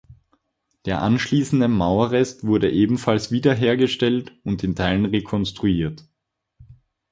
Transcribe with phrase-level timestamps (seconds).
[0.85, 6.05] Der anschließende Mauerrest wurde ebenfalls wiederhergestellt und in Teilen rekonstruiert.